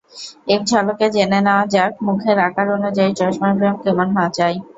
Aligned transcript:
একঝলকে 0.47 1.05
জেনে 1.15 1.39
নেওয়া 1.41 1.65
যাক, 1.73 1.91
মুখের 2.05 2.37
আকার 2.47 2.67
অনুযায়ী 2.77 3.11
চশমার 3.19 3.53
ফ্রেম 3.57 3.75
কেমন 3.83 4.07
হওয়া 4.15 4.29
চাই। 4.37 4.55